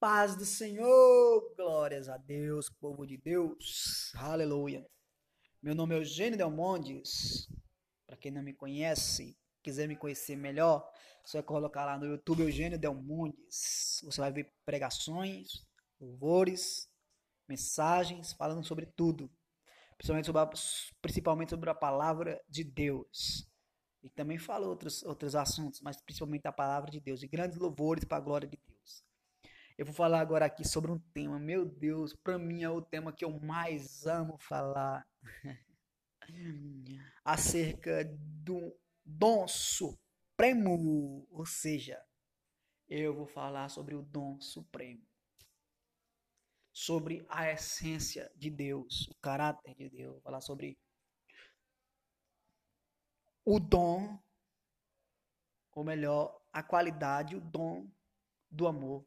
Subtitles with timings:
[0.00, 4.88] paz do Senhor, glórias a Deus, povo de Deus, aleluia.
[5.60, 7.48] Meu nome é Eugênio Delmondes,
[8.06, 10.88] para quem não me conhece, quiser me conhecer melhor,
[11.24, 14.00] só é colocar lá no YouTube Eugênio Delmondes.
[14.04, 15.66] Você vai ver pregações,
[15.98, 16.88] louvores,
[17.48, 19.28] mensagens falando sobre tudo,
[19.96, 20.50] principalmente sobre a,
[21.02, 23.50] principalmente sobre a palavra de Deus.
[24.00, 28.04] E também falo outros, outros assuntos, mas principalmente a palavra de Deus, e grandes louvores
[28.04, 29.07] para a glória de Deus.
[29.78, 33.12] Eu vou falar agora aqui sobre um tema, meu Deus, para mim é o tema
[33.12, 35.08] que eu mais amo falar.
[37.24, 38.04] Acerca
[38.42, 42.04] do dom supremo, ou seja,
[42.88, 45.06] eu vou falar sobre o dom supremo.
[46.72, 50.76] Sobre a essência de Deus, o caráter de Deus, vou falar sobre
[53.44, 54.20] o dom,
[55.70, 57.88] ou melhor, a qualidade, o dom
[58.50, 59.06] do amor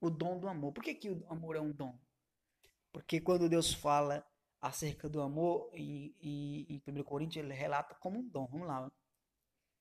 [0.00, 0.72] o dom do amor.
[0.72, 1.98] Por que, que o amor é um dom?
[2.92, 4.26] Porque quando Deus fala
[4.60, 8.46] acerca do amor, em, em, em 1 Coríntios, ele relata como um dom.
[8.46, 8.90] Vamos lá.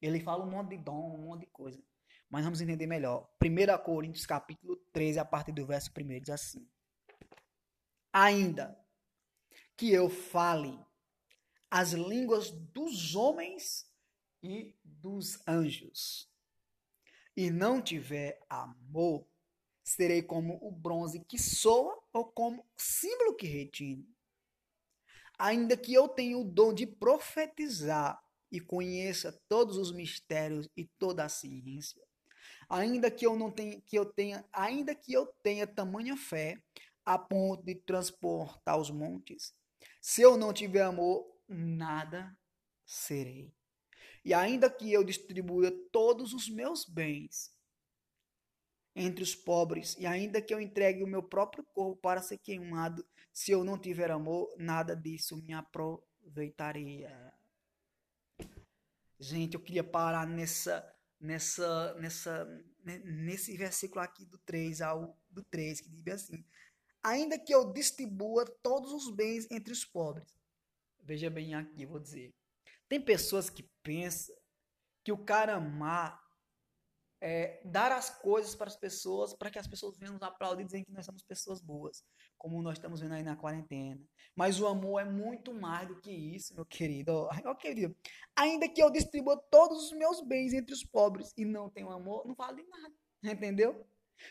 [0.01, 1.81] Ele fala um monte de dom, um monte de coisa.
[2.29, 3.29] Mas vamos entender melhor.
[3.41, 6.67] 1 Coríntios, capítulo 13, a partir do verso 1, diz assim.
[8.11, 8.77] Ainda
[9.75, 10.79] que eu fale
[11.69, 13.89] as línguas dos homens
[14.41, 16.29] e dos anjos,
[17.35, 19.27] e não tiver amor,
[19.85, 24.09] serei como o bronze que soa ou como símbolo que retine.
[25.37, 28.19] Ainda que eu tenha o dom de profetizar
[28.51, 32.01] e conheça todos os mistérios e toda a ciência,
[32.67, 36.59] ainda que eu não tenha que eu tenha, ainda que eu tenha tamanha fé
[37.05, 39.53] a ponto de transportar os montes,
[40.01, 42.35] se eu não tiver amor, nada
[42.85, 43.53] serei.
[44.23, 47.54] E ainda que eu distribua todos os meus bens
[48.95, 53.05] entre os pobres, e ainda que eu entregue o meu próprio corpo para ser queimado,
[53.33, 57.33] se eu não tiver amor, nada disso me aproveitaria.
[59.19, 65.81] Gente, eu queria parar nessa nessa nessa nesse versículo aqui do 3 ao do 3,
[65.81, 66.45] que diz assim:
[67.03, 70.37] Ainda que eu distribua todos os bens entre os pobres.
[71.03, 72.33] Veja bem aqui, vou dizer.
[72.87, 74.35] Tem pessoas que pensam
[75.03, 76.24] que o cara amar
[77.21, 80.65] é, dar as coisas para as pessoas, para que as pessoas venham nos aplaudir e
[80.65, 82.03] dizer que nós somos pessoas boas,
[82.37, 84.01] como nós estamos vendo aí na quarentena.
[84.35, 87.11] Mas o amor é muito mais do que isso, meu querido.
[87.45, 87.95] Ó, querido,
[88.35, 92.25] ainda que eu distribua todos os meus bens entre os pobres e não tenho amor,
[92.27, 92.93] não vale nada,
[93.23, 93.85] entendeu?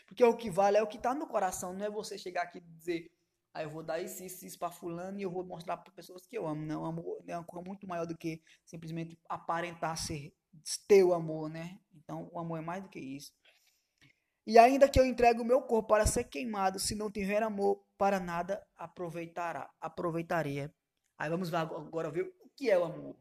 [0.07, 2.57] Porque o que vale é o que está no coração, não é você chegar aqui
[2.57, 3.11] e dizer,
[3.55, 6.25] ah, eu vou dar isso, isso, isso para fulano e eu vou mostrar para pessoas
[6.25, 6.61] que eu amo.
[6.65, 10.35] Não, amor é uma coisa muito maior do que simplesmente aparentar ser
[10.89, 11.79] ter o amor, né?
[11.93, 13.31] Então, o amor é mais do que isso.
[14.45, 17.81] E ainda que eu entregue o meu corpo para ser queimado, se não tiver amor,
[17.97, 20.73] para nada aproveitará, aproveitaria.
[21.17, 23.15] Aí vamos agora ver o que é o amor.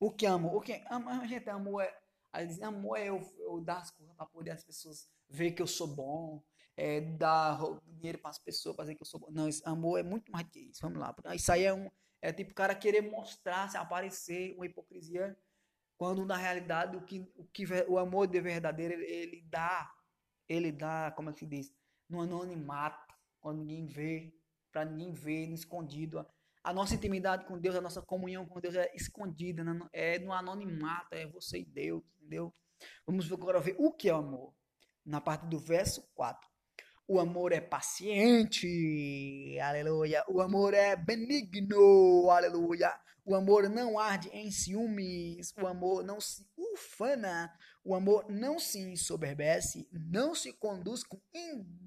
[0.00, 0.56] O que é amor?
[0.56, 0.84] O que é,
[1.28, 1.96] gente, amor é,
[2.32, 5.68] aí amor é eu, eu dar as coisas para poder as pessoas ver que eu
[5.68, 6.42] sou bom,
[6.78, 9.28] é, dar dinheiro para as pessoas dizer que eu sou bom.
[9.32, 10.80] Não, esse amor é muito mais do que isso.
[10.82, 11.14] Vamos lá.
[11.34, 11.90] Isso aí é um
[12.20, 15.36] é tipo o cara querer mostrar, se aparecer, uma hipocrisia
[15.96, 19.92] quando na realidade o que o, que, o amor de verdadeiro ele, ele dá,
[20.48, 21.74] ele dá, como é que se diz,
[22.08, 24.32] no anonimato, quando ninguém vê,
[24.70, 26.24] para ninguém ver, no escondido.
[26.62, 31.14] A nossa intimidade com Deus, a nossa comunhão com Deus é escondida, é no anonimato,
[31.14, 32.54] é você e Deus, entendeu?
[33.04, 34.54] Vamos agora ver o que é amor.
[35.04, 36.47] Na parte do verso 4.
[37.10, 40.22] O amor é paciente, aleluia.
[40.28, 42.92] O amor é benigno, aleluia.
[43.24, 45.54] O amor não arde em ciúmes.
[45.56, 47.50] O amor não se ufana.
[47.82, 49.88] O amor não se ensoberbece.
[49.90, 51.18] Não se conduz com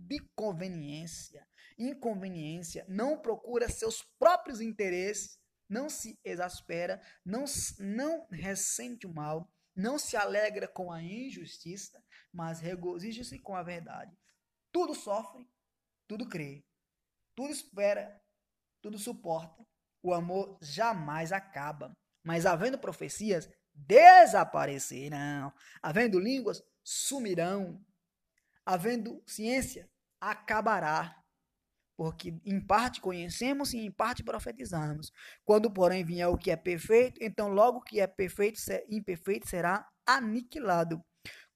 [0.09, 1.47] inconveniência.
[1.77, 2.83] Inconveniência.
[2.89, 5.37] Não procura seus próprios interesses.
[5.69, 6.99] Não se exaspera.
[7.23, 7.45] Não,
[7.77, 9.47] não ressente o mal.
[9.75, 12.03] Não se alegra com a injustiça,
[12.33, 14.19] mas regozija-se com a verdade
[14.71, 15.47] tudo sofre,
[16.07, 16.63] tudo crê,
[17.35, 18.21] tudo espera,
[18.81, 19.65] tudo suporta.
[20.03, 21.91] O amor jamais acaba.
[22.23, 25.53] Mas havendo profecias, desaparecerão.
[25.81, 27.83] Havendo línguas, sumirão.
[28.65, 29.89] Havendo ciência,
[30.19, 31.17] acabará.
[31.95, 35.11] Porque em parte conhecemos e em parte profetizamos.
[35.43, 38.59] Quando, porém, vier o que é perfeito, então logo o que é perfeito,
[38.89, 41.03] imperfeito será aniquilado.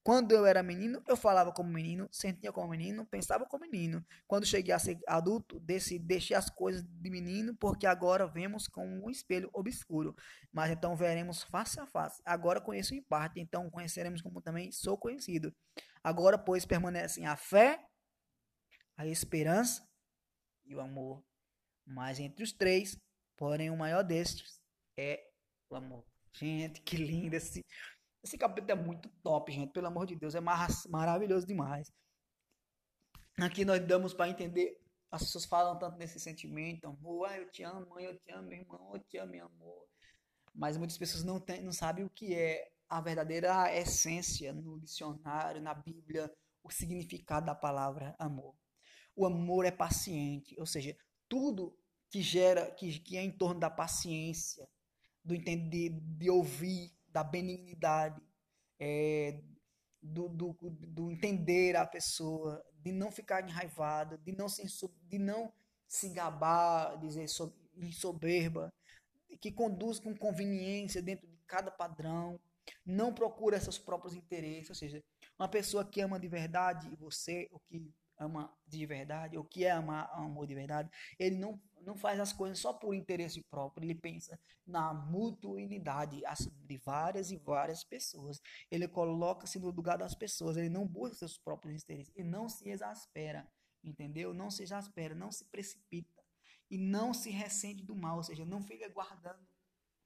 [0.05, 4.05] Quando eu era menino, eu falava como menino, sentia como menino, pensava como menino.
[4.27, 8.85] Quando cheguei a ser adulto, decidi, deixei as coisas de menino, porque agora vemos com
[8.85, 10.15] um espelho obscuro.
[10.53, 12.21] Mas então veremos face a face.
[12.23, 15.51] Agora conheço em parte, então conheceremos como também sou conhecido.
[16.03, 17.83] Agora, pois, permanecem a fé,
[18.95, 19.89] a esperança
[20.65, 21.25] e o amor.
[21.83, 22.95] Mas entre os três,
[23.35, 24.61] porém, o maior destes
[24.95, 25.31] é
[25.67, 26.05] o amor.
[26.31, 27.65] Gente, que lindo esse.
[28.25, 29.71] Esse capítulo é muito top, gente.
[29.71, 31.93] Pelo amor de Deus, é mar maravilhoso demais.
[33.39, 34.81] Aqui nós damos para entender.
[35.11, 38.47] As pessoas falam tanto nesse sentimento, amor, ah, eu te amo, mãe, eu te amo,
[38.47, 39.87] meu irmão, eu te amo, meu amor.
[40.55, 45.61] Mas muitas pessoas não, tem, não sabem o que é a verdadeira essência no dicionário,
[45.61, 46.33] na Bíblia,
[46.63, 48.55] o significado da palavra amor.
[49.15, 50.97] O amor é paciente, ou seja,
[51.29, 51.77] tudo
[52.09, 54.67] que gera, que, que é em torno da paciência,
[55.23, 58.21] do entender, de ouvir, da benignidade,
[58.77, 59.39] é,
[60.01, 64.65] do, do, do, entender a pessoa, de não ficar enraivado, de não se,
[65.03, 65.49] de não
[65.87, 67.25] se gabar, dizer
[67.77, 68.69] em soberba,
[69.39, 72.37] que conduz com conveniência dentro de cada padrão,
[72.85, 75.01] não procura seus próprios interesses, ou seja,
[75.39, 79.71] uma pessoa que ama de verdade você, o que ama de verdade, o que é
[79.71, 80.89] amar amor de verdade,
[81.19, 86.21] ele não, não faz as coisas só por interesse próprio, ele pensa na mutualidade
[86.63, 88.41] de várias e várias pessoas.
[88.71, 92.69] Ele coloca-se no lugar das pessoas, ele não busca seus próprios interesses, e não se
[92.69, 93.47] exaspera,
[93.83, 94.33] entendeu?
[94.33, 96.23] Não se exaspera, não se precipita
[96.69, 99.45] e não se ressente do mal, ou seja, não fica guardando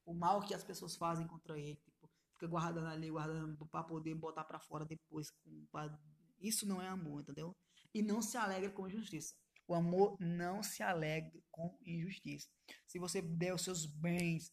[0.06, 4.16] o mal que as pessoas fazem contra ele, tipo, fica guardando ali, guardando para poder
[4.16, 5.32] botar para fora depois.
[5.72, 5.98] Pra...
[6.40, 7.56] Isso não é amor, entendeu?
[7.94, 9.36] E não se alegra com injustiça.
[9.68, 12.50] O amor não se alegra com injustiça.
[12.88, 14.52] Se você der os seus bens,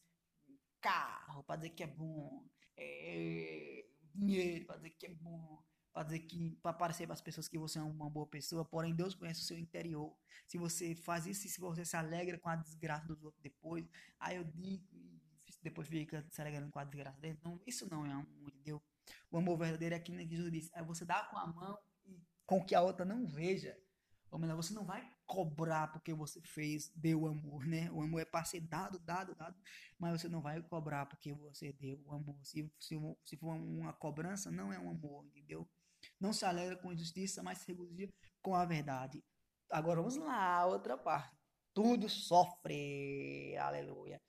[0.81, 2.47] carro, para dizer que é bom,
[2.77, 5.62] é, dinheiro para dizer que é bom,
[5.93, 8.94] para dizer que para parecer para as pessoas que você é uma boa pessoa, porém
[8.94, 10.15] Deus conhece o seu interior.
[10.47, 13.88] Se você faz isso e se você se alegra com a desgraça dos outros depois,
[14.21, 14.85] aí eu digo
[15.62, 17.37] depois fica se alegrando com a desgraça dele.
[17.41, 18.81] Então, isso não é amor, entendeu?
[19.31, 21.79] O amor verdadeiro é aquilo que Jesus disse, é você dar com a mão
[22.46, 23.76] com que a outra não veja.
[24.31, 27.90] Ou melhor, você não vai cobrar porque você fez, deu amor, né?
[27.90, 29.56] O amor é para ser dado, dado, dado,
[29.98, 32.38] mas você não vai cobrar porque você deu o amor.
[32.44, 32.94] Se, se,
[33.25, 35.69] se for uma cobrança, não é um amor, entendeu?
[36.20, 39.25] Não se alegra com injustiça, mas se regozija com a verdade.
[39.70, 41.37] Agora vamos lá, outra parte.
[41.75, 44.20] Tudo sofre, aleluia.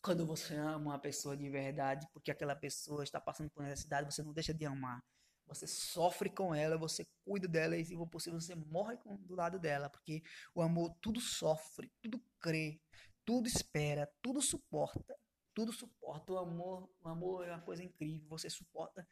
[0.00, 4.22] Quando você ama uma pessoa de verdade, porque aquela pessoa está passando por necessidade, você
[4.22, 5.02] não deixa de amar
[5.46, 9.34] você sofre com ela, você cuida dela e, se for possível, você morre com, do
[9.34, 10.22] lado dela, porque
[10.54, 12.80] o amor tudo sofre, tudo crê,
[13.24, 15.16] tudo espera, tudo suporta,
[15.54, 16.32] tudo suporta.
[16.32, 19.06] O amor, o amor é uma coisa incrível, você suporta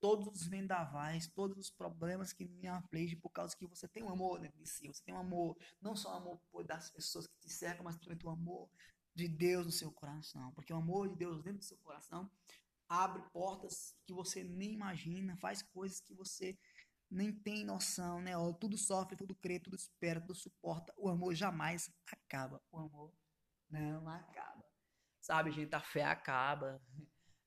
[0.00, 4.10] todos os vendavais, todos os problemas que me afligem por causa que você tem um
[4.10, 7.38] amor dentro de si, você tem um amor, não só um amor das pessoas que
[7.38, 8.68] te cercam, mas também o amor
[9.14, 12.30] de Deus no seu coração, porque o amor de Deus dentro do seu coração
[13.02, 16.58] abre portas que você nem imagina, faz coisas que você
[17.10, 18.32] nem tem noção, né?
[18.60, 20.92] Tudo sofre, tudo crê, tudo espera, tudo suporta.
[20.96, 22.62] O amor jamais acaba.
[22.70, 23.12] O amor
[23.70, 24.64] não acaba.
[25.20, 26.80] Sabe, gente, a fé acaba.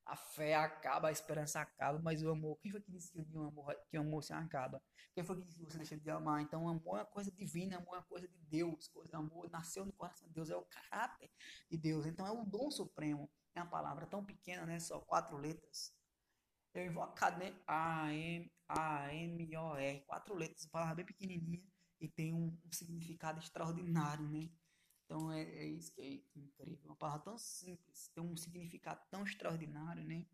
[0.07, 3.43] A fé acaba, a esperança acaba, mas o amor, quem foi que disse que o
[3.43, 4.81] amor, que o amor se acaba?
[5.13, 6.41] Quem foi que disse que você deixa de amar?
[6.41, 8.89] Então, o amor é uma coisa divina, o amor é uma coisa de Deus.
[8.95, 11.29] O amor nasceu no coração de Deus, é o caráter
[11.69, 12.05] de Deus.
[12.05, 13.29] Então, é o dom supremo.
[13.53, 14.79] É uma palavra tão pequena, né?
[14.79, 15.93] Só quatro letras.
[16.73, 17.53] Eu invocado, né?
[17.67, 18.49] A-M-A-M-O-R.
[20.05, 21.63] Quatro letras, uma palavra bem pequenininha
[21.99, 24.49] e tem um, um significado extraordinário, né?
[25.07, 26.89] Então é, é, isso que é incrível.
[26.91, 30.25] Uma palavra tão simples, tem um significado tão extraordinário, né?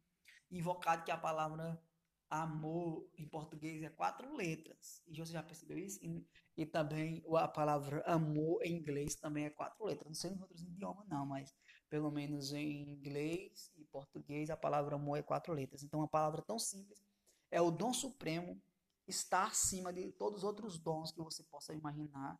[0.50, 1.80] Invocado que a palavra
[2.27, 5.03] amor em português é quatro letras.
[5.08, 6.00] E você já percebeu isso?
[6.03, 6.27] E,
[6.58, 10.08] e também a palavra amor em inglês também é quatro letras.
[10.08, 11.53] Não sei nos outros idiomas, não, mas
[11.88, 15.84] pelo menos em inglês e português, a palavra amor é quatro letras.
[15.84, 17.06] Então, uma palavra tão simples
[17.51, 18.60] é o dom supremo,
[19.08, 22.36] está acima de todos os outros dons que você possa imaginar.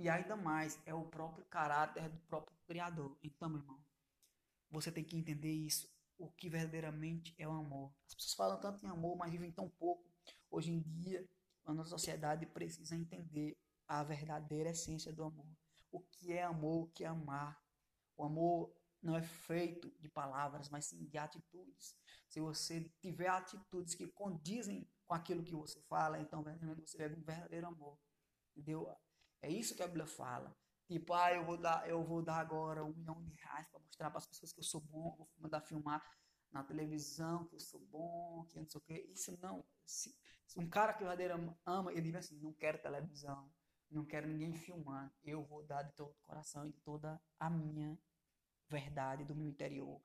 [0.00, 3.14] E ainda mais, é o próprio caráter do próprio Criador.
[3.22, 3.78] Então, meu irmão,
[4.70, 7.92] você tem que entender isso, o que verdadeiramente é o amor.
[8.06, 10.10] As pessoas falam tanto em amor, mas vivem tão pouco.
[10.50, 11.28] Hoje em dia,
[11.66, 15.46] a nossa sociedade precisa entender a verdadeira essência do amor.
[15.92, 17.62] O que é amor, o que é amar.
[18.16, 21.94] O amor não é feito de palavras, mas sim de atitudes.
[22.26, 27.20] Se você tiver atitudes que condizem com aquilo que você fala, então você vai um
[27.20, 27.98] verdadeiro amor.
[28.56, 28.90] Entendeu?
[29.42, 30.54] É isso que a Bíblia fala.
[30.86, 34.10] Tipo, ah, eu vou dar, eu vou dar agora um milhão de reais para mostrar
[34.10, 36.02] para as pessoas que eu sou bom, vou mandar filmar.
[36.52, 39.08] na televisão que eu sou bom, que não sei o quê.
[39.12, 39.64] Isso não.
[39.86, 40.12] Se,
[40.46, 43.48] se um cara que verdadeiramente ama, ele diz assim: não quero televisão,
[43.90, 45.12] não quero ninguém filmar.
[45.22, 47.96] Eu vou dar de todo o coração e de toda a minha
[48.68, 50.02] verdade do meu interior.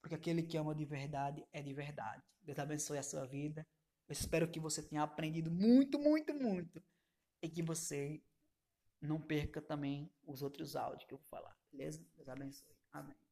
[0.00, 2.22] Porque aquele que ama de verdade é de verdade.
[2.42, 3.66] Deus abençoe a sua vida.
[4.08, 6.82] Eu espero que você tenha aprendido muito, muito, muito.
[7.42, 8.22] E que você
[9.06, 11.56] não perca também os outros áudios que eu vou falar.
[11.70, 12.04] Beleza?
[12.16, 12.74] Deus abençoe.
[12.92, 13.23] Amém.